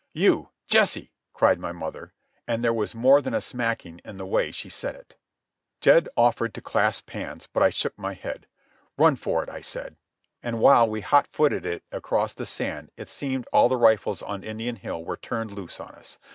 "You!—Jesse!" 0.13 1.11
cried 1.31 1.59
my 1.59 1.71
mother. 1.71 2.11
And 2.47 2.63
there 2.63 2.73
was 2.73 2.95
more 2.95 3.21
than 3.21 3.35
a 3.35 3.39
smacking 3.39 4.01
in 4.03 4.17
the 4.17 4.25
way 4.25 4.49
she 4.49 4.67
said 4.67 4.95
it. 4.95 5.15
Jed 5.79 6.09
offered 6.17 6.55
to 6.55 6.59
clasp 6.63 7.07
hands, 7.11 7.47
but 7.53 7.61
I 7.61 7.69
shook 7.69 7.95
my 7.99 8.13
head. 8.15 8.47
"Run 8.97 9.15
for 9.15 9.43
it," 9.43 9.49
I 9.49 9.61
said. 9.61 9.97
And 10.41 10.59
while 10.59 10.89
we 10.89 11.03
hotfooted 11.03 11.67
it 11.67 11.83
across 11.91 12.33
the 12.33 12.47
sand 12.47 12.89
it 12.97 13.09
seemed 13.09 13.45
all 13.53 13.69
the 13.69 13.77
rifles 13.77 14.23
on 14.23 14.43
Indian 14.43 14.77
hill 14.77 15.05
were 15.05 15.17
turned 15.17 15.51
loose 15.51 15.79
on 15.79 15.89
us. 15.93 16.17